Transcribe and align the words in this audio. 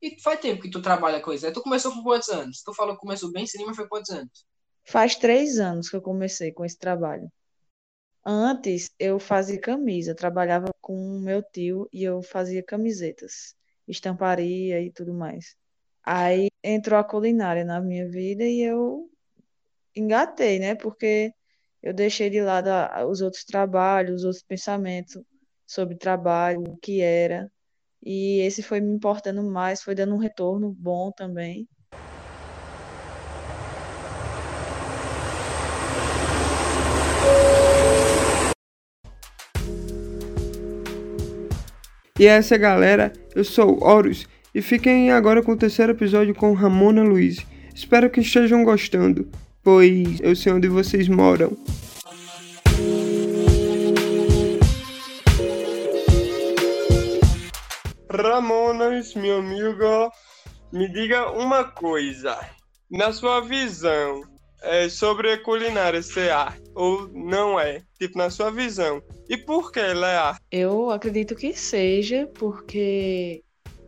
E 0.00 0.20
faz 0.20 0.40
tempo 0.40 0.62
que 0.62 0.70
tu 0.70 0.80
trabalha 0.80 1.20
com 1.20 1.32
isso, 1.32 1.44
né? 1.44 1.52
Tu 1.52 1.62
começou 1.62 1.92
com 1.92 2.02
quantos 2.02 2.28
anos? 2.28 2.62
Tu 2.62 2.72
falou 2.72 2.94
que 2.94 3.00
começou 3.00 3.32
bem 3.32 3.44
mas 3.66 3.76
foi 3.76 3.88
quantos 3.88 4.10
anos? 4.10 4.46
Faz 4.84 5.16
três 5.16 5.58
anos 5.58 5.88
que 5.88 5.96
eu 5.96 6.02
comecei 6.02 6.52
com 6.52 6.64
esse 6.64 6.78
trabalho. 6.78 7.30
Antes 8.24 8.90
eu 8.98 9.18
fazia 9.18 9.60
camisa, 9.60 10.14
trabalhava 10.14 10.68
com 10.80 11.18
meu 11.18 11.42
tio 11.42 11.88
e 11.92 12.04
eu 12.04 12.22
fazia 12.22 12.62
camisetas, 12.62 13.56
estamparia 13.86 14.80
e 14.80 14.90
tudo 14.92 15.14
mais. 15.14 15.56
Aí 16.02 16.48
entrou 16.62 16.98
a 16.98 17.04
culinária 17.04 17.64
na 17.64 17.80
minha 17.80 18.08
vida 18.08 18.44
e 18.44 18.60
eu 18.62 19.10
engatei, 19.94 20.58
né? 20.58 20.74
Porque 20.74 21.32
eu 21.82 21.92
deixei 21.92 22.30
de 22.30 22.40
lado 22.40 22.70
os 23.08 23.20
outros 23.20 23.44
trabalhos, 23.44 24.20
os 24.20 24.24
outros 24.24 24.42
pensamentos 24.42 25.22
sobre 25.66 25.96
trabalho, 25.96 26.62
o 26.62 26.76
que 26.76 27.00
era. 27.00 27.50
E 28.04 28.40
esse 28.40 28.62
foi 28.62 28.80
me 28.80 28.92
importando 28.92 29.42
mais, 29.42 29.82
foi 29.82 29.94
dando 29.94 30.14
um 30.14 30.18
retorno 30.18 30.74
bom 30.78 31.10
também. 31.10 31.68
E 42.18 42.26
essa 42.26 42.56
galera, 42.56 43.12
eu 43.32 43.44
sou 43.44 43.80
Horus 43.80 44.26
e 44.52 44.60
fiquem 44.60 45.12
agora 45.12 45.40
com 45.40 45.52
o 45.52 45.56
terceiro 45.56 45.92
episódio 45.92 46.34
com 46.34 46.52
Ramona 46.52 47.02
Luiz. 47.04 47.46
Espero 47.72 48.10
que 48.10 48.20
estejam 48.20 48.64
gostando, 48.64 49.28
pois 49.62 50.18
eu 50.20 50.34
sei 50.34 50.52
onde 50.52 50.66
vocês 50.66 51.08
moram. 51.08 51.56
Ramonas, 58.22 59.14
meu 59.14 59.38
amigo, 59.38 60.10
me 60.72 60.88
diga 60.88 61.30
uma 61.30 61.64
coisa. 61.64 62.38
Na 62.90 63.12
sua 63.12 63.40
visão, 63.40 64.22
é 64.62 64.88
sobre 64.88 65.36
culinária 65.38 66.02
ser 66.02 66.30
arte 66.30 66.62
ou 66.74 67.08
não 67.08 67.58
é? 67.58 67.82
Tipo, 67.98 68.18
na 68.18 68.30
sua 68.30 68.50
visão. 68.50 69.02
E 69.28 69.36
por 69.36 69.70
que 69.70 69.80
ela 69.80 70.08
é 70.08 70.16
arte? 70.16 70.40
Eu 70.50 70.90
acredito 70.90 71.36
que 71.36 71.52
seja, 71.54 72.28
porque 72.34 73.42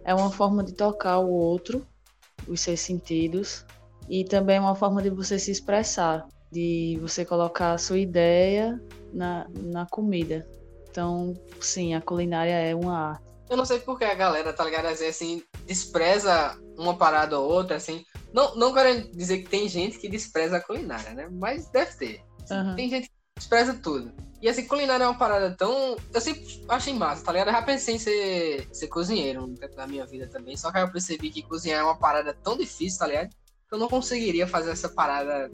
é 0.05 0.14
uma 0.14 0.31
forma 0.31 0.62
de 0.62 0.72
tocar 0.72 1.19
o 1.19 1.31
outro, 1.31 1.87
os 2.47 2.61
seus 2.61 2.81
sentidos, 2.81 3.65
e 4.09 4.25
também 4.25 4.56
é 4.56 4.61
uma 4.61 4.75
forma 4.75 5.03
de 5.03 5.11
você 5.11 5.39
se 5.39 5.50
expressar, 5.50 6.27
de 6.50 6.98
você 7.00 7.25
colocar 7.25 7.72
a 7.72 7.78
sua 7.78 7.98
ideia 7.98 8.81
na, 9.12 9.47
na 9.62 9.87
comida. 9.87 10.47
Então, 10.89 11.34
sim, 11.61 11.94
a 11.94 12.00
culinária 12.00 12.53
é 12.53 12.75
uma 12.75 13.11
arte. 13.11 13.30
Eu 13.51 13.56
não 13.56 13.65
sei 13.65 13.81
porque 13.81 14.05
a 14.05 14.15
galera, 14.15 14.53
tá 14.53 14.65
ligado? 14.65 14.87
Assim, 14.87 15.43
despreza 15.67 16.56
uma 16.79 16.97
parada 16.97 17.37
ou 17.37 17.51
outra, 17.51 17.77
assim. 17.77 18.05
Não, 18.33 18.55
não 18.55 18.73
quero 18.73 19.11
dizer 19.11 19.39
que 19.39 19.48
tem 19.48 19.69
gente 19.69 19.98
que 19.98 20.09
despreza 20.09 20.59
a 20.59 20.61
culinária, 20.62 21.12
né? 21.12 21.29
Mas 21.33 21.69
deve 21.69 21.93
ter. 21.97 22.25
Uhum. 22.48 22.77
Tem 22.77 22.89
gente 22.89 23.09
que 23.09 23.15
despreza 23.37 23.75
tudo. 23.75 24.15
E 24.41 24.48
assim, 24.48 24.67
culinária 24.67 25.03
é 25.03 25.06
uma 25.06 25.19
parada 25.19 25.55
tão. 25.56 25.97
Eu 26.15 26.21
sempre 26.21 26.65
achei 26.69 26.95
massa, 26.95 27.25
tá 27.25 27.33
ligado? 27.33 27.48
Eu 27.48 27.55
já 27.55 27.62
pensei 27.62 27.97
em 27.97 27.98
ser, 27.98 28.69
ser 28.73 28.87
cozinheiro 28.87 29.53
na 29.77 29.87
minha 29.87 30.06
vida 30.06 30.28
também. 30.28 30.56
Só 30.56 30.71
que 30.71 30.78
aí 30.78 30.84
eu 30.84 30.93
percebi 30.93 31.31
que 31.31 31.43
cozinhar 31.43 31.81
é 31.81 31.83
uma 31.83 31.98
parada 31.98 32.33
tão 32.33 32.56
difícil, 32.56 33.01
tá 33.01 33.06
ligado? 33.09 33.31
Que 33.69 33.75
eu 33.75 33.78
não 33.78 33.89
conseguiria 33.89 34.47
fazer 34.47 34.71
essa 34.71 34.89
parada. 34.89 35.51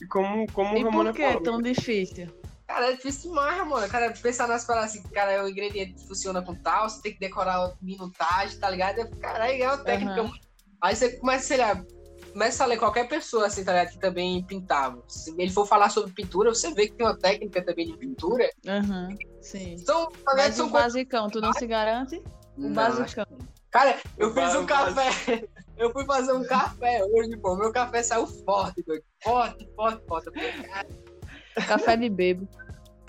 E 0.00 0.06
como, 0.06 0.46
como 0.52 0.76
e 0.76 0.84
por 0.84 1.12
que 1.14 1.22
é 1.22 1.40
tão 1.40 1.62
difícil? 1.62 2.28
Cara, 2.68 2.90
é 2.90 2.92
difícil 2.92 3.30
demais, 3.30 3.66
mano. 3.66 3.88
Cara, 3.88 4.12
pensar 4.12 4.46
nas 4.46 4.66
paradas 4.66 4.90
assim, 4.90 5.02
cara, 5.04 5.42
o 5.42 5.48
ingrediente 5.48 6.06
funciona 6.06 6.42
com 6.42 6.54
tal, 6.54 6.88
você 6.88 7.00
tem 7.00 7.14
que 7.14 7.18
decorar 7.18 7.56
a 7.56 7.72
minutagem, 7.80 8.60
tá 8.60 8.68
ligado? 8.68 9.08
Cara, 9.18 9.50
é 9.50 9.66
uma 9.66 9.78
técnica 9.78 10.22
uhum. 10.22 10.32
Aí 10.80 10.94
você 10.94 11.16
começa, 11.16 11.46
sei 11.46 11.56
lá, 11.56 11.82
começa 12.30 12.62
a 12.62 12.66
ler 12.66 12.76
qualquer 12.76 13.08
pessoa, 13.08 13.46
assim, 13.46 13.64
tá 13.64 13.72
ligado? 13.72 13.92
Que 13.92 13.98
também 13.98 14.44
pintava. 14.44 15.02
Se 15.08 15.34
ele 15.38 15.50
for 15.50 15.66
falar 15.66 15.88
sobre 15.88 16.12
pintura, 16.12 16.54
você 16.54 16.72
vê 16.74 16.88
que 16.88 16.94
tem 16.94 17.06
uma 17.06 17.16
técnica 17.16 17.64
também 17.64 17.86
de 17.86 17.96
pintura. 17.96 18.48
Aham, 18.66 19.08
uhum, 19.08 19.16
sim. 19.40 19.74
Então, 19.80 20.06
Mas 20.36 20.54
são 20.54 20.66
o 20.66 20.70
basicão, 20.70 21.30
tu 21.30 21.40
não 21.40 21.54
se 21.54 21.66
garante? 21.66 22.22
O 22.56 22.60
não, 22.60 22.72
basicão. 22.74 23.26
Cara, 23.70 23.98
eu 24.18 24.28
o 24.28 24.34
fiz 24.34 24.54
um 24.54 24.66
café. 24.66 25.08
Eu 25.78 25.92
fui 25.92 26.04
fazer 26.04 26.32
um 26.32 26.44
café 26.44 27.04
hoje, 27.04 27.36
pô. 27.36 27.54
Meu 27.54 27.72
café 27.72 28.02
saiu 28.02 28.26
forte, 28.26 28.82
doido. 28.82 29.04
Forte, 29.22 29.64
forte, 29.76 30.04
forte. 30.08 30.28
Café 31.66 31.96
de 31.96 32.08
bebo. 32.08 32.48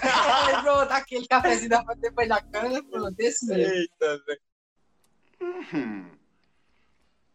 Aí, 0.02 0.62
pronto, 0.62 0.92
aquele 0.92 1.28
cafezinho 1.28 1.70
da 1.70 1.84
depois 1.98 2.30
da 2.30 2.42
cana, 2.42 2.82
pronto, 2.84 3.16
esse 3.20 3.46
mesmo. 3.46 3.74
Eita, 3.74 4.22
velho. 4.26 4.42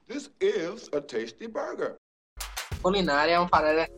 This 0.09 0.31
is 0.41 0.91
a 0.93 1.01
tasty 1.01 1.49
burger. 1.49 1.97
Culinária 2.83 3.33
é 3.33 3.39
uma 3.39 3.49
parada. 3.49 3.89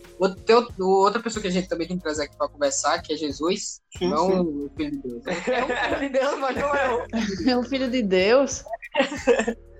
Tem 0.44 0.56
outra 0.78 1.20
pessoa 1.20 1.42
que 1.42 1.48
a 1.48 1.50
gente 1.50 1.68
também 1.68 1.88
tem 1.88 1.96
que 1.96 2.02
trazer 2.04 2.24
aqui 2.24 2.36
pra 2.36 2.48
conversar, 2.48 3.02
que 3.02 3.12
é 3.12 3.16
Jesus. 3.16 3.80
Sim, 3.98 4.10
não 4.10 4.30
sim. 4.30 4.38
o 4.38 4.70
Filho 4.76 4.90
de 4.92 4.98
Deus. 4.98 5.24
É 5.48 5.64
o 5.64 5.66
Filho 5.66 6.00
de 6.00 6.08
Deus, 6.08 6.38
mas 6.38 6.56
não 6.56 6.74
é 6.74 6.94
o. 6.94 7.06
É 7.50 7.56
o 7.56 7.62
Filho 7.64 7.90
de 7.90 8.02
Deus? 8.02 8.64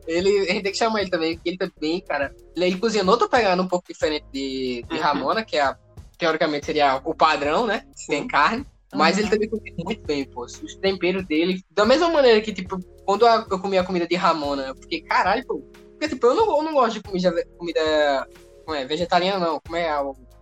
ele, 0.09 0.51
a 0.51 0.53
gente 0.53 0.63
tem 0.65 0.73
que 0.73 0.79
chamar 0.79 1.03
ele 1.03 1.11
também, 1.11 1.35
porque 1.35 1.51
ele 1.51 1.59
também, 1.59 2.01
cara. 2.01 2.35
Ele, 2.57 2.65
ele 2.65 2.79
cozinha 2.79 3.05
outra 3.05 3.29
pegada 3.29 3.63
um 3.63 3.69
pouco 3.69 3.87
diferente 3.87 4.27
de, 4.33 4.85
de 4.89 4.97
uhum. 4.97 5.01
Ramona, 5.01 5.45
que 5.45 5.57
é 5.57 5.61
a, 5.61 5.79
teoricamente 6.19 6.67
seria 6.67 7.01
o 7.05 7.15
padrão, 7.15 7.67
né? 7.67 7.85
Tem 8.09 8.27
carne. 8.27 8.67
Mas 8.95 9.17
uhum. 9.17 9.23
ele 9.23 9.31
também 9.31 9.49
cozinha 9.49 9.75
muito 9.79 10.07
bem, 10.07 10.25
pô. 10.25 10.45
Os 10.45 10.77
temperos 10.77 11.27
dele. 11.27 11.63
Da 11.71 11.85
mesma 11.85 12.09
maneira 12.09 12.41
que, 12.41 12.53
tipo, 12.53 12.79
quando 13.05 13.27
eu 13.27 13.61
comi 13.61 13.77
a 13.77 13.85
comida 13.85 14.07
de 14.07 14.15
Ramona, 14.15 14.69
eu 14.69 14.77
fiquei, 14.77 15.03
caralho, 15.03 15.45
pô, 15.47 15.63
porque, 15.93 16.09
tipo, 16.09 16.27
eu 16.27 16.35
não, 16.35 16.57
eu 16.57 16.63
não 16.63 16.75
gosto 16.75 16.95
de 16.95 17.03
comida, 17.03 17.33
comida 17.57 18.29
como 18.65 18.77
é, 18.77 18.85
vegetariana, 18.85 19.45
não. 19.45 19.61
Como 19.61 19.77
é? 19.77 19.91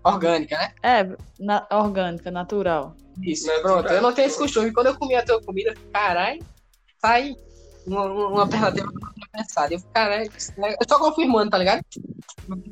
Orgânica, 0.03 0.59
né? 0.59 0.73
É, 0.83 1.17
na, 1.39 1.67
orgânica, 1.71 2.31
natural. 2.31 2.97
Isso, 3.23 3.47
natural. 3.47 3.79
pronto. 3.79 3.93
Eu 3.93 4.03
não 4.03 4.13
tenho 4.13 4.27
esse 4.27 4.39
costume. 4.39 4.73
Quando 4.73 4.89
eu 4.89 4.99
comi 4.99 5.15
a 5.15 5.25
tua 5.25 5.41
comida, 5.41 5.75
caralho, 5.93 6.45
sai 7.01 7.35
uma, 7.87 8.05
uma 8.05 8.41
alternativa 8.43 8.89
que 8.89 8.97
eu 8.97 9.01
não 9.01 9.13
tinha 9.13 9.29
pensado. 9.33 9.75
Eu 9.75 9.81
caralho, 9.93 10.31
eu 10.59 10.89
só 10.89 10.99
confirmando, 10.99 11.51
tá 11.51 11.59
ligado? 11.59 11.83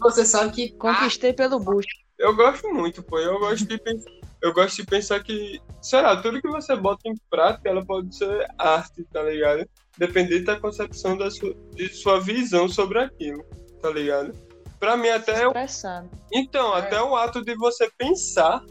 Você 0.00 0.24
sabe 0.24 0.52
que. 0.52 0.72
Conquistei 0.72 1.30
ah, 1.30 1.34
pelo 1.34 1.60
bucho. 1.60 2.01
Eu 2.22 2.34
gosto 2.36 2.72
muito, 2.72 3.02
pô. 3.02 3.18
Eu 3.18 3.38
gosto 3.38 3.66
de 3.66 3.76
pensar. 3.78 4.10
Eu 4.40 4.52
gosto 4.52 4.76
de 4.76 4.86
pensar 4.86 5.22
que, 5.22 5.60
sei 5.80 6.00
lá, 6.00 6.20
tudo 6.20 6.40
que 6.40 6.48
você 6.48 6.74
bota 6.74 7.08
em 7.08 7.14
prática, 7.30 7.68
ela 7.68 7.84
pode 7.84 8.16
ser 8.16 8.48
arte, 8.58 9.04
tá 9.12 9.22
ligado? 9.22 9.68
depender 9.98 10.40
da 10.40 10.58
concepção 10.58 11.16
da 11.16 11.30
sua, 11.30 11.54
de 11.74 11.88
sua 11.88 12.20
visão 12.20 12.68
sobre 12.68 12.98
aquilo, 12.98 13.44
tá 13.80 13.90
ligado? 13.90 14.32
Pra 14.78 14.96
mim, 14.96 15.08
até. 15.08 15.46
Expressado. 15.46 16.10
Então, 16.32 16.74
é. 16.76 16.80
até 16.80 17.00
o 17.00 17.14
ato 17.14 17.44
de 17.44 17.54
você 17.54 17.90
pensar, 17.96 18.64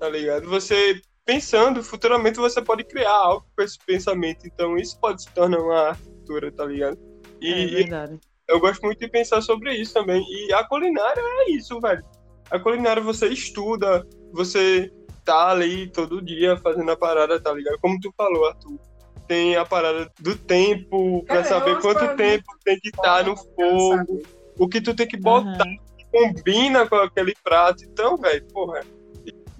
tá 0.00 0.08
ligado? 0.08 0.48
Você 0.48 1.00
pensando, 1.24 1.82
futuramente 1.82 2.38
você 2.38 2.60
pode 2.60 2.84
criar 2.84 3.12
algo 3.12 3.46
com 3.56 3.62
esse 3.62 3.78
pensamento. 3.78 4.46
Então, 4.46 4.76
isso 4.76 4.98
pode 5.00 5.22
se 5.22 5.30
tornar 5.30 5.58
uma 5.58 5.88
arquitetura, 5.90 6.52
tá 6.52 6.64
ligado? 6.64 6.98
E 7.40 7.52
é 7.52 7.66
verdade. 7.66 8.18
Eu 8.48 8.60
gosto 8.60 8.82
muito 8.82 8.98
de 8.98 9.08
pensar 9.08 9.40
sobre 9.42 9.74
isso 9.74 9.94
também. 9.94 10.22
E 10.22 10.52
a 10.52 10.64
culinária 10.64 11.20
é 11.20 11.50
isso, 11.52 11.80
velho. 11.80 12.04
A 12.54 12.60
culinária 12.60 13.02
você 13.02 13.26
estuda, 13.26 14.06
você 14.32 14.92
tá 15.24 15.50
ali 15.50 15.88
todo 15.88 16.22
dia 16.22 16.56
fazendo 16.58 16.90
a 16.90 16.96
parada, 16.96 17.40
tá 17.40 17.52
ligado? 17.52 17.78
Como 17.80 17.98
tu 17.98 18.12
falou, 18.16 18.46
Arthur 18.46 18.78
tem 19.26 19.56
a 19.56 19.64
parada 19.64 20.10
do 20.20 20.36
tempo, 20.36 21.24
pra 21.24 21.38
é, 21.38 21.44
saber 21.44 21.80
quanto 21.80 22.16
tempo 22.16 22.44
tem 22.64 22.78
que 22.78 22.88
estar 22.88 23.02
tá 23.02 23.22
no 23.22 23.36
fogo, 23.36 24.22
o 24.58 24.68
que 24.68 24.80
tu 24.80 24.94
tem 24.94 25.06
que 25.06 25.16
botar, 25.16 25.66
uhum. 25.66 25.78
que 25.96 26.04
combina 26.12 26.86
com 26.86 26.96
aquele 26.96 27.34
prato. 27.42 27.84
Então, 27.84 28.16
velho, 28.16 28.46
porra. 28.52 28.80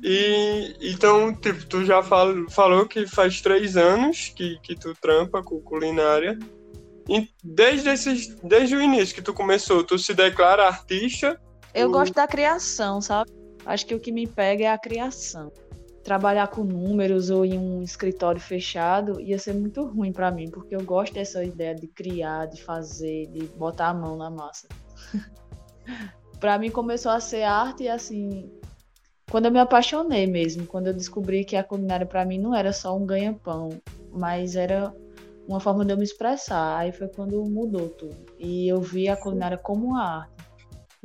E 0.02 0.76
então, 0.82 1.34
tipo, 1.34 1.64
tu 1.66 1.84
já 1.84 2.02
fal, 2.02 2.28
falou 2.50 2.86
que 2.86 3.06
faz 3.06 3.40
três 3.40 3.76
anos 3.76 4.32
que, 4.36 4.58
que 4.62 4.74
tu 4.76 4.94
trampa 5.00 5.42
com 5.42 5.60
culinária. 5.60 6.38
E 7.08 7.28
desde, 7.42 7.88
esses, 7.88 8.28
desde 8.42 8.76
o 8.76 8.82
início 8.82 9.14
que 9.14 9.22
tu 9.22 9.32
começou, 9.32 9.82
tu 9.82 9.98
se 9.98 10.14
declara 10.14 10.66
artista? 10.66 11.40
Eu 11.74 11.88
tu... 11.88 11.92
gosto 11.92 12.14
da 12.14 12.26
criação, 12.26 13.00
sabe? 13.00 13.30
Acho 13.66 13.86
que 13.86 13.94
o 13.94 14.00
que 14.00 14.12
me 14.12 14.26
pega 14.26 14.64
é 14.64 14.68
a 14.68 14.78
criação 14.78 15.50
trabalhar 16.04 16.48
com 16.48 16.62
números 16.62 17.30
ou 17.30 17.46
em 17.46 17.58
um 17.58 17.82
escritório 17.82 18.40
fechado 18.40 19.18
ia 19.18 19.38
ser 19.38 19.54
muito 19.54 19.82
ruim 19.86 20.12
para 20.12 20.30
mim, 20.30 20.50
porque 20.50 20.76
eu 20.76 20.84
gosto 20.84 21.14
dessa 21.14 21.42
ideia 21.42 21.74
de 21.74 21.88
criar, 21.88 22.46
de 22.46 22.62
fazer, 22.62 23.26
de 23.28 23.46
botar 23.56 23.88
a 23.88 23.94
mão 23.94 24.14
na 24.14 24.30
massa. 24.30 24.68
para 26.38 26.58
mim 26.58 26.70
começou 26.70 27.10
a 27.10 27.20
ser 27.20 27.42
arte 27.42 27.88
assim, 27.88 28.52
quando 29.30 29.46
eu 29.46 29.50
me 29.50 29.58
apaixonei 29.58 30.26
mesmo, 30.26 30.66
quando 30.66 30.88
eu 30.88 30.92
descobri 30.92 31.42
que 31.42 31.56
a 31.56 31.64
culinária 31.64 32.04
para 32.04 32.24
mim 32.26 32.38
não 32.38 32.54
era 32.54 32.70
só 32.70 32.94
um 32.94 33.06
ganha-pão, 33.06 33.70
mas 34.12 34.56
era 34.56 34.94
uma 35.48 35.58
forma 35.58 35.86
de 35.86 35.92
eu 35.94 35.96
me 35.96 36.04
expressar. 36.04 36.76
Aí 36.76 36.92
foi 36.92 37.08
quando 37.08 37.42
mudou 37.44 37.88
tudo. 37.88 38.26
E 38.38 38.68
eu 38.68 38.80
vi 38.80 39.08
a 39.08 39.16
culinária 39.16 39.56
como 39.56 39.96
arte. 39.96 40.34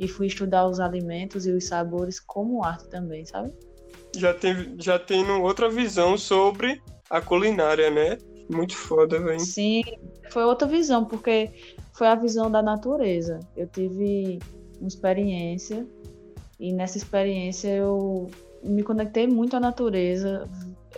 E 0.00 0.08
fui 0.08 0.26
estudar 0.26 0.66
os 0.66 0.80
alimentos 0.80 1.46
e 1.46 1.52
os 1.52 1.66
sabores 1.66 2.18
como 2.18 2.64
arte 2.64 2.88
também, 2.88 3.24
sabe? 3.24 3.52
já 4.16 4.34
tem, 4.34 4.74
já 4.78 4.98
tem 4.98 5.28
outra 5.30 5.68
visão 5.68 6.16
sobre 6.16 6.82
a 7.08 7.20
culinária, 7.20 7.90
né? 7.90 8.18
Muito 8.48 8.76
foda, 8.76 9.20
velho. 9.20 9.40
Sim, 9.40 9.82
foi 10.30 10.42
outra 10.44 10.66
visão, 10.66 11.04
porque 11.04 11.50
foi 11.92 12.08
a 12.08 12.14
visão 12.14 12.50
da 12.50 12.62
natureza. 12.62 13.40
Eu 13.56 13.68
tive 13.68 14.38
uma 14.80 14.88
experiência 14.88 15.86
e 16.58 16.72
nessa 16.72 16.98
experiência 16.98 17.68
eu 17.68 18.28
me 18.62 18.82
conectei 18.82 19.26
muito 19.26 19.56
à 19.56 19.60
natureza, 19.60 20.48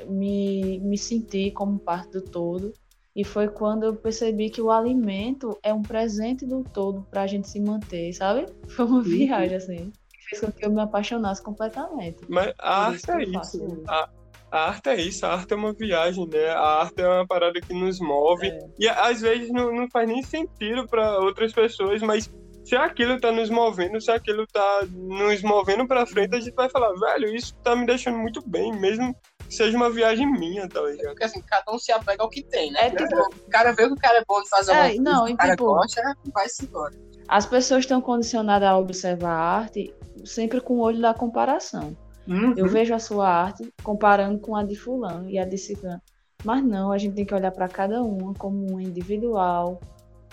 me, 0.08 0.78
me 0.80 0.96
senti 0.96 1.50
como 1.50 1.78
parte 1.78 2.12
do 2.12 2.22
todo. 2.22 2.72
E 3.14 3.24
foi 3.24 3.48
quando 3.48 3.84
eu 3.84 3.94
percebi 3.94 4.48
que 4.48 4.62
o 4.62 4.70
alimento 4.70 5.58
é 5.62 5.72
um 5.72 5.82
presente 5.82 6.46
do 6.46 6.64
todo 6.64 7.06
para 7.10 7.22
a 7.22 7.26
gente 7.26 7.48
se 7.48 7.60
manter, 7.60 8.12
sabe? 8.14 8.46
Foi 8.68 8.86
uma 8.86 9.02
viagem, 9.02 9.56
assim, 9.56 9.92
que 10.10 10.28
fez 10.30 10.40
com 10.40 10.50
que 10.50 10.64
eu 10.64 10.70
me 10.70 10.80
apaixonasse 10.80 11.42
completamente. 11.42 12.18
Mas 12.26 12.54
a 12.58 12.86
arte 12.86 13.10
é 13.10 13.22
isso. 13.22 13.82
A, 13.86 14.08
a, 14.50 14.68
arte 14.68 14.88
é 14.88 14.96
isso, 14.96 15.26
a 15.26 15.34
arte 15.34 15.52
é 15.52 15.56
uma 15.56 15.74
viagem, 15.74 16.26
né? 16.26 16.48
A 16.48 16.80
arte 16.80 17.02
é 17.02 17.06
uma 17.06 17.26
parada 17.26 17.60
que 17.60 17.74
nos 17.74 18.00
move. 18.00 18.48
É. 18.48 18.58
E 18.78 18.88
às 18.88 19.20
vezes 19.20 19.50
não, 19.50 19.74
não 19.74 19.90
faz 19.90 20.08
nem 20.08 20.22
sentido 20.22 20.88
para 20.88 21.18
outras 21.18 21.52
pessoas, 21.52 22.00
mas 22.00 22.32
se 22.64 22.76
aquilo 22.76 23.20
tá 23.20 23.32
nos 23.32 23.50
movendo, 23.50 24.00
se 24.00 24.10
aquilo 24.10 24.46
tá 24.46 24.86
nos 24.90 25.42
movendo 25.42 25.86
para 25.86 26.06
frente, 26.06 26.36
a 26.36 26.40
gente 26.40 26.54
vai 26.54 26.68
falar, 26.68 26.92
velho, 26.94 27.34
isso 27.34 27.54
tá 27.62 27.74
me 27.74 27.84
deixando 27.84 28.18
muito 28.18 28.40
bem, 28.48 28.72
mesmo 28.72 29.14
seja 29.52 29.76
uma 29.76 29.90
viagem 29.90 30.30
minha, 30.30 30.68
tá 30.68 30.80
ligado? 30.82 31.08
Porque 31.08 31.24
assim, 31.24 31.42
cada 31.42 31.72
um 31.72 31.78
se 31.78 31.92
apega 31.92 32.22
ao 32.22 32.28
que 32.28 32.42
tem, 32.42 32.70
né? 32.72 32.86
É, 32.86 32.90
tipo, 32.90 33.16
o 33.16 33.50
cara 33.50 33.72
vê 33.72 33.86
que 33.86 33.92
o 33.92 33.96
cara 33.96 34.18
é 34.18 34.24
bom 34.26 34.42
de 34.42 34.48
fazer 34.48 34.72
é, 34.72 34.92
uma 34.94 35.02
não, 35.02 35.20
coisa, 35.20 35.34
o 35.34 35.36
cara 35.36 35.50
tipo, 35.50 35.64
gosta, 35.64 36.16
vai-se 36.32 36.64
embora. 36.64 36.94
As 37.28 37.46
pessoas 37.46 37.80
estão 37.80 38.00
condicionadas 38.00 38.68
a 38.68 38.76
observar 38.76 39.30
a 39.30 39.58
arte 39.60 39.94
sempre 40.24 40.60
com 40.60 40.74
o 40.74 40.80
olho 40.80 41.00
da 41.00 41.14
comparação. 41.14 41.96
Uhum. 42.26 42.54
Eu 42.56 42.68
vejo 42.68 42.94
a 42.94 42.98
sua 42.98 43.28
arte 43.28 43.72
comparando 43.82 44.38
com 44.38 44.54
a 44.54 44.62
de 44.62 44.76
fulano 44.76 45.28
e 45.28 45.38
a 45.38 45.44
de 45.44 45.58
ciclano. 45.58 46.00
Mas 46.44 46.64
não, 46.64 46.92
a 46.92 46.98
gente 46.98 47.14
tem 47.14 47.24
que 47.24 47.34
olhar 47.34 47.52
para 47.52 47.68
cada 47.68 48.02
uma 48.02 48.34
como 48.34 48.66
uma 48.70 48.82
individual, 48.82 49.80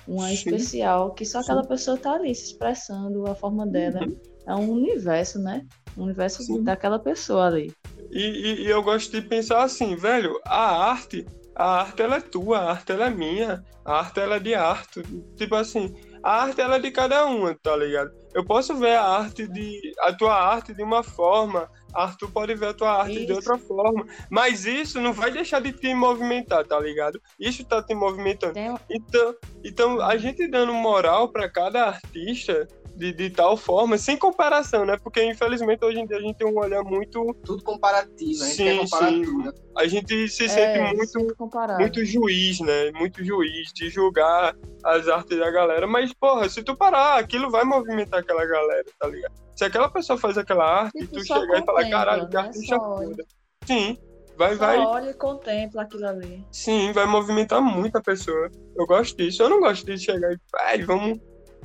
uma 0.07 0.27
Sim. 0.27 0.33
especial, 0.33 1.11
que 1.11 1.25
só 1.25 1.39
aquela 1.39 1.63
Sim. 1.63 1.69
pessoa 1.69 1.97
tá 1.97 2.13
ali 2.13 2.33
se 2.33 2.45
expressando, 2.45 3.29
a 3.29 3.35
forma 3.35 3.65
dela. 3.65 4.01
Uhum. 4.01 4.17
É 4.47 4.55
um 4.55 4.71
universo, 4.71 5.39
né? 5.39 5.65
Um 5.95 6.03
universo 6.03 6.41
Sim. 6.43 6.63
daquela 6.63 6.97
pessoa 6.97 7.45
ali. 7.45 7.71
E, 8.11 8.21
e, 8.21 8.61
e, 8.63 8.69
eu 8.69 8.81
gosto 8.81 9.11
de 9.11 9.21
pensar 9.21 9.63
assim, 9.63 9.95
velho, 9.95 10.39
a 10.45 10.89
arte, 10.89 11.25
a 11.55 11.81
arte 11.81 12.01
ela 12.01 12.17
é 12.17 12.21
tua, 12.21 12.59
a 12.59 12.71
arte 12.71 12.91
ela 12.91 13.07
é 13.07 13.09
minha, 13.09 13.63
a 13.85 13.99
arte 13.99 14.19
ela 14.19 14.37
é 14.37 14.39
de 14.39 14.55
arte. 14.55 15.03
Tipo 15.37 15.55
assim, 15.55 15.93
a 16.23 16.43
arte 16.43 16.59
ela 16.61 16.77
é 16.77 16.79
de 16.79 16.91
cada 16.91 17.25
uma, 17.25 17.55
tá 17.55 17.75
ligado? 17.75 18.11
Eu 18.33 18.45
posso 18.45 18.75
ver 18.75 18.95
a 18.95 19.03
arte 19.03 19.47
de. 19.47 19.93
a 20.01 20.13
tua 20.13 20.33
arte 20.33 20.73
de 20.73 20.83
uma 20.83 21.03
forma, 21.03 21.69
Arthur 21.93 22.31
pode 22.31 22.55
ver 22.55 22.67
a 22.67 22.73
tua 22.73 22.91
arte 23.01 23.17
isso. 23.17 23.25
de 23.25 23.33
outra 23.33 23.57
forma. 23.57 24.05
Mas 24.29 24.65
isso 24.65 25.01
não 25.01 25.13
vai 25.13 25.31
deixar 25.31 25.59
de 25.59 25.71
te 25.71 25.93
movimentar, 25.93 26.65
tá 26.65 26.79
ligado? 26.79 27.19
Isso 27.39 27.65
tá 27.65 27.81
te 27.81 27.95
movimentando. 27.95 28.53
Então, 28.89 29.35
então, 29.63 30.01
a 30.01 30.17
gente 30.17 30.47
dando 30.47 30.73
moral 30.73 31.29
para 31.29 31.49
cada 31.49 31.85
artista 31.85 32.67
de, 32.99 33.13
de 33.13 33.29
tal 33.29 33.55
forma, 33.55 33.97
sem 33.97 34.17
comparação, 34.17 34.85
né? 34.85 34.97
Porque 35.01 35.23
infelizmente 35.23 35.83
hoje 35.85 35.99
em 35.99 36.05
dia 36.05 36.17
a 36.17 36.21
gente 36.21 36.35
tem 36.35 36.45
um 36.45 36.59
olhar 36.59 36.83
muito. 36.83 37.33
Tudo 37.45 37.63
comparativo, 37.63 38.43
a 38.43 38.45
gente 38.45 38.55
sim, 38.55 38.63
quer 38.65 38.77
comparar 38.77 39.09
sim. 39.09 39.21
tudo. 39.23 39.53
A 39.77 39.87
gente 39.87 40.27
se 40.27 40.43
é, 40.43 40.49
sente 40.49 40.95
muito, 40.97 41.77
muito 41.79 42.05
juiz, 42.05 42.59
né? 42.59 42.91
Muito 42.91 43.23
juiz 43.23 43.71
de 43.73 43.89
julgar 43.89 44.53
as 44.83 45.07
artes 45.07 45.39
da 45.39 45.49
galera. 45.49 45.87
Mas, 45.87 46.11
porra, 46.13 46.49
se 46.49 46.61
tu 46.61 46.75
parar, 46.75 47.17
aquilo 47.17 47.49
vai 47.49 47.63
movimentar 47.63 48.19
aquela 48.19 48.45
galera, 48.45 48.85
tá 48.99 49.07
ligado? 49.07 49.33
Se 49.55 49.63
aquela 49.63 49.89
pessoa 49.89 50.19
faz 50.19 50.37
aquela 50.37 50.65
arte 50.65 51.01
e 51.01 51.07
tu 51.07 51.25
chegar 51.25 51.59
e 51.59 51.65
falar, 51.65 51.89
caralho, 51.89 52.27
que 52.27 52.35
né? 52.35 52.41
artista 52.41 52.75
foda. 52.77 53.25
Sim, 53.65 53.97
vai, 54.37 54.55
Só 54.55 54.65
vai. 54.65 54.77
olha 54.77 55.09
e 55.11 55.13
contempla 55.13 55.83
aquilo 55.83 56.05
ali. 56.05 56.45
Sim, 56.51 56.91
vai 56.91 57.05
movimentar 57.05 57.61
muito 57.61 57.97
a 57.97 58.01
pessoa. 58.01 58.49
Eu 58.75 58.85
gosto 58.85 59.15
disso. 59.15 59.41
Eu 59.41 59.49
não 59.49 59.61
gosto 59.61 59.85
de 59.85 59.97
chegar 59.97 60.33
e, 60.33 60.81
vamos 60.83 61.17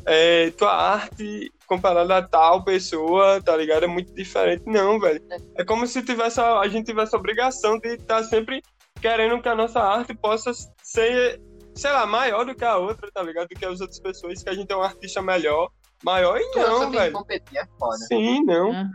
é, 0.07 0.51
tua 0.53 0.73
arte 0.73 1.53
comparada 1.67 2.19
a 2.19 2.23
tal 2.23 2.65
pessoa, 2.65 3.41
tá 3.43 3.57
ligado? 3.57 3.85
É 3.85 3.87
muito 3.87 4.13
diferente. 4.15 4.65
Não, 4.67 5.01
velho. 5.01 5.23
É 5.57 5.65
como 5.65 5.87
se 5.87 6.03
tivesse 6.03 6.41
a, 6.41 6.59
a 6.61 6.69
gente 6.69 6.87
tivesse 6.87 7.15
a 7.15 7.19
obrigação 7.19 7.79
de 7.79 7.95
estar 7.95 8.17
tá 8.17 8.25
sempre 8.25 8.63
querendo 9.01 9.41
que 9.41 9.49
a 9.49 9.55
nossa 9.55 9.81
arte 9.81 10.15
possa 10.15 10.53
ser, 10.83 11.41
sei 11.75 11.91
lá, 11.91 12.07
maior 12.07 12.45
do 12.45 12.55
que 12.55 12.65
a 12.65 12.77
outra, 12.77 13.11
tá 13.13 13.23
ligado? 13.23 13.49
Do 13.49 13.59
que 13.59 13.65
as 13.65 13.81
outras 13.81 14.01
pessoas, 14.01 14.43
que 14.43 14.51
a 14.51 14.55
gente 14.55 14.71
é 14.71 14.77
um 14.77 14.83
artista 14.83 15.23
melhor, 15.23 15.71
maior 16.03 16.39
e 16.39 16.57
não, 16.57 16.91
velho. 16.91 17.13
Competir 17.13 17.59
é 17.59 17.67
foda. 17.79 17.97
Sim, 18.09 18.43
não. 18.45 18.75
É. 18.75 18.89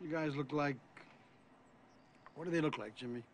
You 0.00 0.10
guys 0.10 0.34
look 0.34 0.54
like 0.54 0.78
What 2.36 2.44
do 2.44 2.50
they 2.50 2.60
look 2.60 2.78
like, 2.78 2.92
Jimmy? 2.94 3.24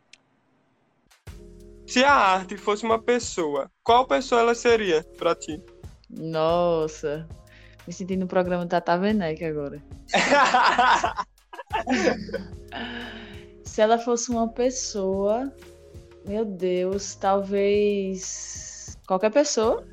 Se 1.87 2.05
a 2.05 2.15
arte 2.15 2.57
fosse 2.57 2.85
uma 2.85 3.03
pessoa, 3.03 3.69
qual 3.83 4.07
pessoa 4.07 4.41
ela 4.41 4.55
seria 4.55 5.03
para 5.19 5.35
ti? 5.35 5.61
Nossa, 6.13 7.27
me 7.87 7.93
senti 7.93 8.17
no 8.17 8.27
programa 8.27 8.67
Tata 8.67 8.97
Werneck 8.97 9.45
agora. 9.45 9.83
Se 13.65 13.81
ela 13.81 13.99
fosse 13.99 14.31
uma 14.31 14.49
pessoa, 14.49 15.51
meu 16.27 16.45
Deus, 16.45 17.15
talvez 17.15 18.97
qualquer 19.07 19.31
pessoa. 19.33 19.87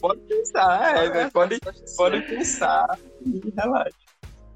Pode 0.00 0.20
pensar, 0.20 0.96
é, 0.96 1.10
né? 1.10 1.30
pode, 1.32 1.58
pode 1.96 2.20
pensar. 2.22 2.96
Relaxa. 3.56 3.90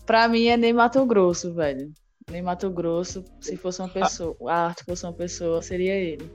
Pra 0.06 0.28
mim 0.28 0.46
é 0.46 0.56
nem 0.56 0.72
Mato 0.72 1.04
Grosso, 1.04 1.52
velho. 1.52 1.92
Nem 2.30 2.40
Mato 2.40 2.70
Grosso, 2.70 3.24
se 3.40 3.56
fosse 3.56 3.80
uma 3.80 3.88
pessoa, 3.88 4.36
a 4.48 4.66
arte 4.66 4.84
fosse 4.84 5.04
uma 5.04 5.12
pessoa, 5.12 5.60
seria 5.60 5.94
ele. 5.94 6.30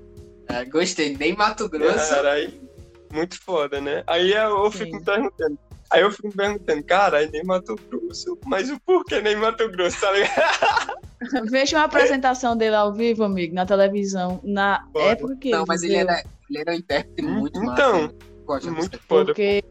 É, 0.50 0.65
gostei, 0.65 1.15
nem 1.15 1.33
Mato 1.35 1.69
Grosso. 1.69 2.09
Caralho 2.09 2.69
muito 3.11 3.41
foda, 3.41 3.79
né? 3.81 4.03
Aí 4.07 4.31
eu 4.31 4.71
fico 4.71 4.97
me 4.97 5.03
perguntando. 5.03 5.59
Aí 5.91 6.01
eu 6.01 6.11
fico 6.11 6.27
me 6.27 6.33
perguntando, 6.33 6.83
cara, 6.83 7.27
nem 7.27 7.44
Mato 7.44 7.75
Grosso, 7.89 8.38
mas 8.45 8.69
o 8.69 8.79
porquê 8.81 9.21
nem 9.21 9.35
Mato 9.35 9.67
Grosso, 9.69 10.00
tá 10.01 10.11
ligado? 10.11 11.00
Veja 11.50 11.77
uma 11.77 11.85
apresentação 11.85 12.56
dele 12.56 12.75
ao 12.75 12.94
vivo, 12.94 13.23
amigo, 13.23 13.53
na 13.53 13.65
televisão, 13.65 14.39
na 14.44 14.85
Pode. 14.94 15.07
época 15.07 15.35
que 15.38 15.51
Não, 15.51 15.65
mas 15.67 15.83
ele 15.83 15.95
era, 15.95 16.23
ele 16.50 16.59
era 16.59 16.71
um 16.71 16.75
intérprete 16.75 17.25
hum, 17.25 17.39
muito 17.39 17.59
Então, 17.59 18.11
massa, 18.47 18.71
muito 18.71 19.00
foda. 19.07 19.25
Porque 19.25 19.63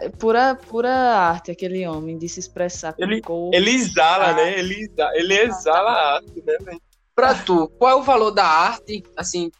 é 0.00 0.08
pura, 0.08 0.54
pura 0.54 0.90
arte, 0.90 1.50
aquele 1.50 1.86
homem, 1.86 2.18
de 2.18 2.28
se 2.28 2.40
expressar 2.40 2.92
com 2.92 3.02
ele, 3.02 3.20
cor. 3.20 3.54
Ele 3.54 3.70
exala, 3.70 4.32
né? 4.34 4.58
Ele, 4.58 4.84
exala, 4.84 5.16
ele 5.16 5.34
exala 5.34 5.90
a 5.90 6.14
arte, 6.16 6.42
né, 6.44 6.56
velho? 6.64 6.82
Pra 7.14 7.34
tu, 7.34 7.68
qual 7.78 7.90
é 7.90 7.94
o 7.94 8.02
valor 8.02 8.30
da 8.30 8.44
arte, 8.44 9.02
assim, 9.16 9.50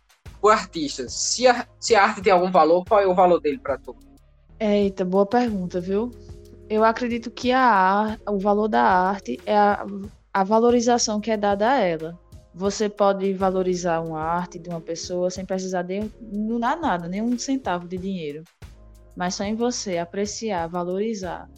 o 0.42 0.48
artista, 0.48 1.08
se 1.08 1.46
a, 1.46 1.66
se 1.78 1.94
a 1.94 2.02
arte 2.02 2.22
tem 2.22 2.32
algum 2.32 2.50
valor, 2.50 2.84
qual 2.84 3.00
é 3.00 3.06
o 3.06 3.14
valor 3.14 3.40
dele 3.40 3.58
para 3.58 3.78
tu? 3.78 3.94
Eita, 4.58 5.04
boa 5.04 5.26
pergunta, 5.26 5.80
viu? 5.80 6.10
Eu 6.68 6.84
acredito 6.84 7.30
que 7.30 7.52
a, 7.52 8.18
o 8.28 8.38
valor 8.38 8.68
da 8.68 8.82
arte 8.82 9.40
é 9.44 9.56
a, 9.56 9.84
a 10.32 10.44
valorização 10.44 11.20
que 11.20 11.30
é 11.30 11.36
dada 11.36 11.70
a 11.70 11.78
ela. 11.78 12.18
Você 12.54 12.88
pode 12.88 13.32
valorizar 13.32 14.00
uma 14.00 14.20
arte 14.20 14.58
de 14.58 14.68
uma 14.68 14.80
pessoa 14.80 15.30
sem 15.30 15.44
precisar 15.44 15.82
de 15.82 16.10
não 16.20 16.58
dar 16.58 16.76
nada, 16.76 17.08
nem 17.08 17.22
um 17.22 17.38
centavo 17.38 17.86
de 17.86 17.96
dinheiro. 17.96 18.42
Mas 19.16 19.34
só 19.34 19.44
em 19.44 19.54
você 19.54 19.98
apreciar, 19.98 20.68
valorizar, 20.68 21.48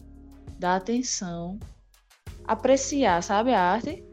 dar 0.59 0.75
atenção, 0.75 1.59
apreciar, 2.45 3.21
sabe 3.21 3.53
a 3.53 3.61
arte? 3.61 4.03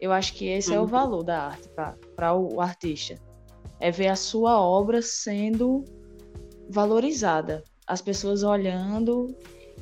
Eu 0.00 0.12
acho 0.12 0.34
que 0.34 0.46
esse 0.46 0.72
é 0.72 0.78
o 0.78 0.82
uhum. 0.82 0.86
valor 0.86 1.22
da 1.22 1.42
arte 1.42 1.68
para 2.14 2.34
o 2.34 2.60
artista 2.60 3.27
é 3.80 3.90
ver 3.90 4.08
a 4.08 4.16
sua 4.16 4.60
obra 4.60 5.00
sendo 5.02 5.84
valorizada, 6.68 7.62
as 7.86 8.02
pessoas 8.02 8.42
olhando 8.42 9.34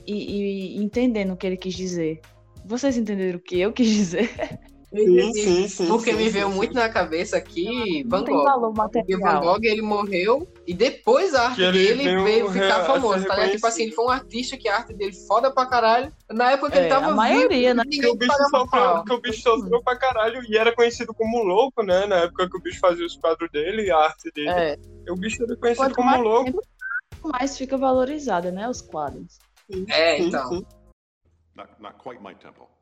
e, 0.06 0.76
e 0.76 0.76
entendendo 0.76 1.32
o 1.32 1.36
que 1.36 1.46
ele 1.46 1.56
quis 1.56 1.74
dizer. 1.74 2.20
Vocês 2.64 2.96
entenderam 2.96 3.38
o 3.38 3.42
que 3.42 3.58
eu 3.60 3.72
quis 3.72 3.88
dizer? 3.88 4.30
Sim, 5.04 5.32
sim, 5.32 5.68
sim. 5.68 5.86
Porque 5.86 6.10
sim, 6.12 6.16
me 6.16 6.28
veio 6.28 6.50
muito 6.50 6.74
na 6.74 6.88
cabeça 6.88 7.36
aqui 7.36 8.04
Van 8.06 8.24
Gogh. 8.24 8.72
Porque 8.90 9.16
Van 9.16 9.40
Gogh 9.40 9.64
ele 9.64 9.82
morreu 9.82 10.46
e 10.66 10.72
depois 10.74 11.34
a 11.34 11.48
arte 11.48 11.60
dele 11.72 12.04
veio, 12.04 12.24
veio 12.24 12.50
ficar 12.50 12.84
famoso. 12.84 13.26
Tá 13.26 13.48
Tipo 13.48 13.66
assim, 13.66 13.84
ele 13.84 13.92
foi 13.92 14.04
um 14.04 14.10
artista 14.10 14.56
que 14.56 14.68
a 14.68 14.76
arte 14.76 14.94
dele 14.94 15.12
foda 15.12 15.50
pra 15.52 15.66
caralho. 15.66 16.12
Na 16.30 16.52
época 16.52 16.72
que 16.72 16.78
é, 16.78 16.80
ele 16.82 16.88
tava 16.88 17.06
a 17.06 17.14
maioria, 17.14 17.74
vivo, 17.74 17.74
né? 17.74 17.84
Que 17.90 18.06
o 18.06 18.16
bicho 18.16 18.48
sofreu, 18.50 19.04
que 19.04 19.12
o 19.12 19.20
bicho 19.20 19.42
sofreu 19.42 19.82
pra 19.82 19.96
caralho 19.96 20.42
e 20.48 20.56
era 20.56 20.74
conhecido 20.74 21.12
como 21.14 21.42
louco, 21.42 21.82
né? 21.82 22.06
Na 22.06 22.16
época 22.16 22.48
que 22.48 22.56
o 22.56 22.60
bicho 22.60 22.80
fazia 22.80 23.04
os 23.04 23.16
quadros 23.16 23.50
dele 23.50 23.86
e 23.86 23.90
a 23.90 23.98
arte 23.98 24.30
dele. 24.34 24.50
É. 24.50 24.76
O 25.08 25.16
bicho 25.16 25.42
era 25.42 25.56
conhecido 25.56 25.94
Quanto 25.94 25.96
como 25.96 26.22
louco. 26.22 26.44
Tempo, 26.44 26.62
mais 27.24 27.56
fica 27.56 27.76
valorizada, 27.76 28.50
né? 28.50 28.68
Os 28.68 28.80
quadros. 28.80 29.38
É, 29.88 30.18
então. 30.20 30.64
Not, 31.54 31.70
not 31.80 31.96
quite 32.02 32.22
my 32.22 32.34
temple. 32.34 32.75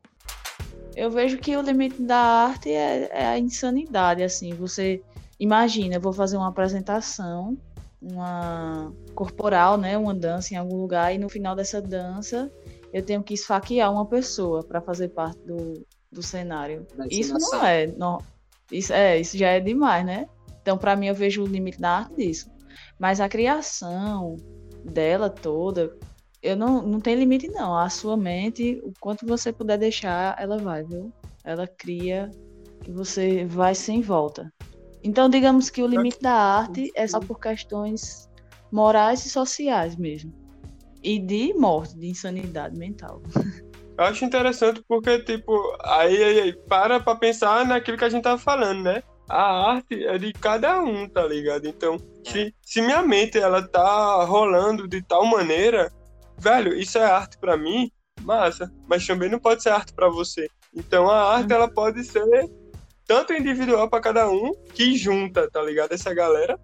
Eu 0.97 1.11
vejo 1.11 1.39
que 1.39 1.57
o 1.57 1.63
limite 1.63 2.01
da 2.03 2.17
arte 2.17 2.71
é, 2.71 3.09
é 3.13 3.27
a 3.27 3.39
insanidade, 3.39 4.23
assim. 4.23 4.55
Você 4.55 5.03
imagina, 5.39 5.97
eu 5.97 6.01
vou 6.01 6.13
fazer 6.13 6.37
uma 6.37 6.49
apresentação, 6.49 7.57
uma 8.01 8.93
corporal, 9.15 9.77
né, 9.77 9.97
uma 9.97 10.15
dança 10.15 10.55
em 10.55 10.57
algum 10.57 10.77
lugar 10.77 11.15
e 11.15 11.19
no 11.19 11.29
final 11.29 11.57
dessa 11.57 11.81
dança 11.81 12.53
eu 12.93 13.03
tenho 13.03 13.23
que 13.23 13.35
esfaquear 13.35 13.91
uma 13.93 14.07
pessoa 14.07 14.63
para 14.63 14.81
fazer 14.81 15.09
parte 15.09 15.41
do, 15.41 15.85
do 16.13 16.23
cenário. 16.23 16.87
Isso 17.11 17.35
não 17.35 17.65
é, 17.65 17.87
não, 17.89 18.23
isso 18.71 18.93
é, 18.93 19.19
isso 19.19 19.37
já 19.37 19.49
é 19.49 19.61
demais, 19.61 20.07
né? 20.07 20.29
Então, 20.63 20.79
para 20.79 20.97
mim, 20.97 21.09
eu 21.09 21.15
vejo 21.15 21.43
o 21.43 21.47
limite 21.47 21.81
da 21.81 21.91
arte 21.91 22.15
disso. 22.15 22.51
Mas 22.99 23.21
a 23.21 23.29
criação 23.29 24.37
dela 24.85 25.29
toda, 25.29 25.95
eu 26.45 26.55
não, 26.55 26.83
não 26.83 27.01
tem 27.01 27.15
limite, 27.15 27.49
não. 27.49 27.75
A 27.77 27.89
sua 27.89 28.17
mente, 28.17 28.79
o 28.85 28.93
quanto 29.01 29.27
você 29.27 29.51
puder 29.51 29.79
deixar, 29.79 30.37
ela 30.39 30.59
vai, 30.59 30.85
viu? 30.85 31.11
Ela 31.43 31.67
cria 31.67 32.31
e 32.87 32.93
você 32.93 33.47
vai 33.47 33.75
sem 33.75 34.03
volta. 34.03 34.53
Então, 35.03 35.29
digamos 35.29 35.71
que 35.71 35.83
o 35.83 35.87
limite 35.87 36.21
da 36.21 36.33
arte 36.33 36.93
é 36.95 37.07
só 37.07 37.19
por 37.19 37.41
questões 37.41 38.29
morais 38.71 39.25
e 39.25 39.31
sociais 39.31 39.97
mesmo. 39.97 40.33
E 41.03 41.19
de 41.19 41.55
morte, 41.55 41.99
de 41.99 42.09
insanidade 42.09 42.77
mental. 42.77 43.23
Eu 43.97 44.05
acho 44.05 44.25
interessante 44.25 44.83
porque, 44.87 45.21
tipo, 45.21 45.53
aí, 45.83 46.23
aí, 46.23 46.53
para 46.69 47.01
pra 47.01 47.15
pensar 47.15 47.65
naquilo 47.65 47.97
que 47.97 48.05
a 48.05 48.09
gente 48.09 48.25
tava 48.25 48.39
falando, 48.39 48.83
né? 48.83 49.03
A 49.29 49.71
arte 49.73 50.05
é 50.05 50.19
de 50.19 50.33
cada 50.33 50.83
um, 50.83 51.09
tá 51.09 51.25
ligado? 51.27 51.67
Então, 51.67 51.97
se, 52.25 52.55
se 52.61 52.83
minha 52.83 53.03
mente 53.03 53.39
ela 53.39 53.67
tá 53.67 54.25
rolando 54.25 54.89
de 54.89 55.01
tal 55.01 55.25
maneira, 55.25 55.91
velho, 56.39 56.75
isso 56.75 56.99
é 56.99 57.05
arte 57.05 57.39
para 57.39 57.57
mim, 57.57 57.91
massa. 58.23 58.73
Mas 58.89 59.07
também 59.07 59.31
não 59.31 59.39
pode 59.39 59.63
ser 59.63 59.71
arte 59.71 59.93
para 59.93 60.09
você. 60.09 60.49
Então 60.75 61.09
a 61.09 61.37
arte 61.37 61.53
ela 61.53 61.69
pode 61.69 62.03
ser 62.05 62.51
tanto 63.07 63.33
individual 63.33 63.89
para 63.89 64.01
cada 64.01 64.29
um 64.29 64.53
que 64.73 64.97
junta, 64.97 65.49
tá 65.51 65.63
ligado? 65.63 65.93
Essa 65.93 66.13
galera 66.15 66.59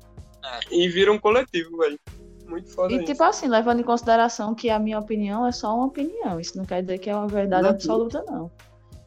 é. 0.44 0.74
e 0.74 0.88
vira 0.88 1.12
um 1.12 1.18
coletivo, 1.18 1.76
velho. 1.78 1.98
Muito 2.46 2.72
foda. 2.72 2.92
E 2.92 2.96
isso. 2.96 3.04
tipo 3.04 3.22
assim, 3.22 3.46
levando 3.46 3.80
em 3.80 3.84
consideração 3.84 4.54
que 4.54 4.68
a 4.70 4.78
minha 4.78 4.98
opinião 4.98 5.46
é 5.46 5.52
só 5.52 5.74
uma 5.74 5.86
opinião. 5.86 6.40
Isso 6.40 6.58
não 6.58 6.64
quer 6.64 6.82
dizer 6.82 6.98
que 6.98 7.08
é 7.08 7.14
uma 7.14 7.28
verdade 7.28 7.62
não, 7.62 7.70
absoluta, 7.70 8.24
não. 8.26 8.50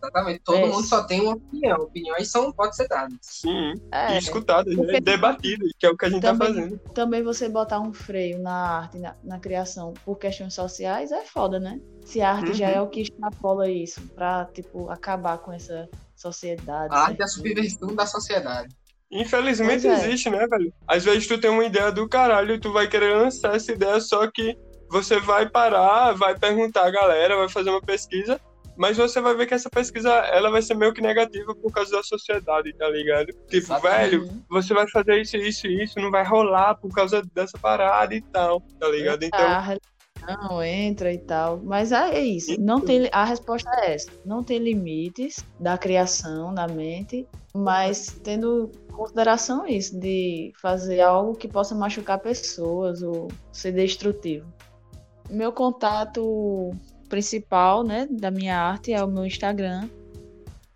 Exatamente. 0.04 0.42
Todo 0.44 0.58
é. 0.58 0.66
mundo 0.66 0.84
só 0.84 1.04
tem 1.04 1.22
uma 1.22 1.34
opinião. 1.34 1.78
Opiniões 1.80 2.30
são, 2.30 2.52
pode 2.52 2.76
ser 2.76 2.88
dadas. 2.88 3.18
Sim. 3.22 3.74
É, 3.92 4.16
e 4.16 4.18
escutadas, 4.18 4.76
né? 4.76 5.00
debatidas, 5.00 5.72
que 5.80 5.86
é 5.86 5.90
o 5.90 5.98
que 5.98 6.06
a 6.06 6.10
gente 6.10 6.22
tá 6.22 6.34
também, 6.34 6.48
tá 6.48 6.54
fazendo. 6.54 6.80
Também 6.94 7.24
você 7.24 7.48
botar 7.48 7.80
um 7.80 7.94
freio 7.94 8.40
na 8.40 8.54
arte, 8.54 9.00
na, 9.00 9.16
na 9.24 9.40
criação, 9.40 9.94
por 10.06 10.18
questões 10.18 10.54
sociais, 10.54 11.12
é 11.12 11.24
foda, 11.24 11.60
né? 11.60 11.80
Se 12.04 12.22
a 12.22 12.32
arte 12.32 12.50
uhum. 12.50 12.54
já 12.54 12.70
é 12.70 12.82
o 12.82 12.88
que 12.88 13.02
extrapola 13.02 13.70
isso, 13.70 14.02
pra, 14.10 14.46
tipo, 14.46 14.90
acabar 14.90 15.38
com 15.38 15.54
essa 15.54 15.90
sociedade. 16.16 16.94
A 16.94 17.00
arte 17.00 17.22
é 17.22 17.24
a 17.24 17.28
subversão 17.28 17.96
da 17.96 18.06
sociedade. 18.06 18.76
Infelizmente 19.10 19.88
é. 19.88 19.94
existe, 19.94 20.30
né, 20.30 20.46
velho? 20.48 20.74
Às 20.88 21.06
vezes 21.06 21.28
tu 21.28 21.40
tem 21.40 21.50
uma 21.50 21.64
ideia 21.64 21.92
do 21.92 22.10
caralho 22.10 22.56
e 22.56 22.60
tu 22.60 22.74
vai 22.74 22.88
querer 22.88 23.16
lançar 23.16 23.56
essa 23.56 23.72
ideia, 23.72 24.00
só 24.02 24.30
que 24.30 24.58
você 24.90 25.20
vai 25.20 25.50
parar, 25.50 26.14
vai 26.14 26.38
perguntar 26.38 26.86
a 26.86 26.92
galera, 26.92 27.38
vai 27.38 27.48
fazer 27.48 27.70
uma 27.70 27.82
pesquisa, 27.82 28.40
mas 28.76 28.98
você 28.98 29.22
vai 29.22 29.36
ver 29.36 29.46
que 29.46 29.54
essa 29.54 29.70
pesquisa 29.70 30.10
ela 30.10 30.50
vai 30.50 30.62
ser 30.62 30.74
meio 30.74 30.94
que 30.94 31.02
negativa 31.02 31.54
por 31.56 31.72
causa 31.72 31.92
da 31.92 32.04
sociedade, 32.04 32.74
tá 32.74 32.90
ligado? 32.90 33.28
Tipo, 33.28 33.56
Exatamente. 33.56 34.18
velho, 34.18 34.44
você 34.50 34.74
vai 34.74 34.88
fazer 34.90 35.22
isso, 35.22 35.38
isso 35.38 35.68
e 35.68 35.84
isso, 35.84 36.00
não 36.00 36.12
vai 36.12 36.24
rolar 36.24 36.76
por 36.76 36.90
causa 36.94 37.22
dessa 37.34 37.58
parada 37.58 38.14
e 38.16 38.22
tal, 38.22 38.62
tá 38.80 38.88
ligado? 38.88 39.24
Então. 39.24 39.40
Não, 40.28 40.64
entra 40.64 41.12
e 41.12 41.18
tal. 41.18 41.60
Mas 41.64 41.92
é, 41.92 42.16
é 42.16 42.22
isso. 42.22 42.60
Não 42.60 42.80
tem, 42.80 43.10
a 43.12 43.26
resposta 43.26 43.70
é 43.82 43.96
essa. 43.96 44.10
Não 44.26 44.44
tem 44.44 44.58
limites 44.58 45.44
da 45.60 45.78
criação 45.78 46.54
da 46.54 46.68
mente, 46.68 47.28
mas 47.54 48.20
tendo 48.24 48.72
consideração 48.94 49.68
isso, 49.68 50.00
de 50.00 50.54
fazer 50.62 51.02
algo 51.02 51.36
que 51.36 51.48
possa 51.48 51.76
machucar 51.76 52.20
pessoas 52.20 53.02
ou 53.02 53.28
ser 53.52 53.74
destrutivo. 53.74 54.48
Meu 55.30 55.52
contato 55.52 56.72
principal, 57.14 57.84
né, 57.84 58.08
da 58.10 58.32
minha 58.32 58.58
arte 58.58 58.92
é 58.92 59.04
o 59.04 59.08
meu 59.08 59.24
Instagram, 59.24 59.88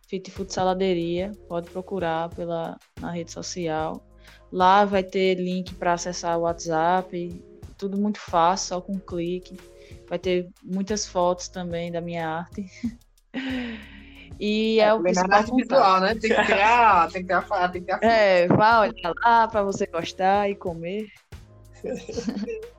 Fit 0.08 0.30
Futsaladeria. 0.30 1.32
Pode 1.48 1.68
procurar 1.72 2.30
pela 2.30 2.78
na 3.02 3.10
rede 3.10 3.32
social. 3.32 4.06
Lá 4.52 4.86
vai 4.86 5.02
ter 5.02 5.34
link 5.34 5.74
para 5.74 5.94
acessar 5.94 6.38
o 6.38 6.42
WhatsApp, 6.42 7.44
tudo 7.76 7.98
muito 7.98 8.20
fácil, 8.20 8.68
só 8.68 8.82
com 8.82 8.94
um 8.94 9.00
clique. 9.00 9.58
Vai 10.08 10.20
ter 10.20 10.48
muitas 10.64 11.08
fotos 11.08 11.48
também 11.48 11.92
da 11.92 12.02
minha 12.02 12.30
arte. 12.30 12.66
E 14.40 14.80
é, 14.80 14.84
é 14.84 14.94
o 14.94 15.02
principal 15.02 15.44
visual, 15.56 16.00
né? 16.00 16.14
Tem 16.14 16.30
que 16.30 16.44
criar, 16.46 17.12
tem 17.12 17.26
que 17.26 17.28
criar, 17.28 17.72
tem 17.72 17.82
que 17.82 17.98
criar. 17.98 18.04
É, 18.04 18.48
vá 18.48 18.82
olhar 18.82 19.12
lá 19.26 19.48
para 19.48 19.64
você 19.64 19.88
gostar 19.88 20.48
e 20.48 20.54
comer. 20.54 21.08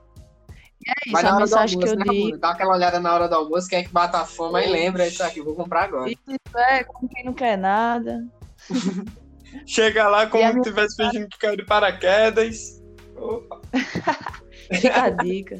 e 0.88 0.90
é 0.90 0.94
isso, 1.06 1.12
Vai 1.12 1.24
a 1.24 1.36
mensagem 1.36 1.76
almoço, 1.76 1.96
que 1.96 2.08
eu 2.08 2.30
né, 2.30 2.38
Dá 2.38 2.50
aquela 2.50 2.74
olhada 2.74 2.98
na 2.98 3.14
hora 3.14 3.28
do 3.28 3.34
almoço, 3.34 3.68
quem 3.68 3.80
é 3.80 3.82
que 3.84 3.92
bata 3.92 4.18
a 4.18 4.24
fome, 4.24 4.58
aí 4.58 4.70
lembra 4.70 5.06
isso 5.06 5.22
aqui, 5.22 5.40
vou 5.40 5.54
comprar 5.54 5.84
agora. 5.84 6.10
Isso 6.10 6.58
é, 6.58 6.84
como 6.84 7.08
quem 7.08 7.24
não 7.24 7.34
quer 7.34 7.56
nada. 7.56 8.26
Chega 9.66 10.08
lá 10.08 10.26
como 10.26 10.52
se 10.52 10.60
tivesse 10.62 10.96
fingindo 10.96 11.28
que 11.28 11.38
caiu 11.38 11.56
de 11.56 11.64
paraquedas. 11.64 12.82
Opa. 13.16 13.60
Fica 14.72 15.02
a 15.02 15.10
dica. 15.10 15.56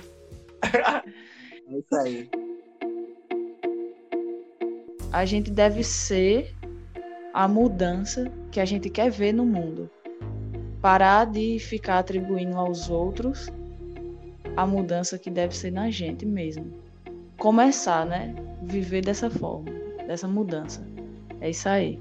É 0.62 1.78
isso 1.78 1.96
aí 1.96 2.28
a 5.12 5.24
gente 5.24 5.50
deve 5.50 5.82
ser 5.82 6.54
a 7.32 7.48
mudança 7.48 8.30
que 8.50 8.60
a 8.60 8.64
gente 8.64 8.90
quer 8.90 9.10
ver 9.10 9.32
no 9.32 9.44
mundo. 9.44 9.90
Parar 10.80 11.26
de 11.26 11.58
ficar 11.58 11.98
atribuindo 11.98 12.56
aos 12.56 12.88
outros 12.88 13.48
a 14.58 14.66
mudança 14.66 15.16
que 15.16 15.30
deve 15.30 15.56
ser 15.56 15.70
na 15.70 15.88
gente 15.88 16.26
mesmo. 16.26 16.66
Começar, 17.38 18.04
né? 18.04 18.34
Viver 18.64 19.02
dessa 19.04 19.30
forma, 19.30 19.70
dessa 20.04 20.26
mudança. 20.26 20.84
É 21.40 21.50
isso 21.50 21.68
aí. 21.68 22.00